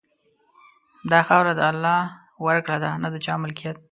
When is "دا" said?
1.11-1.19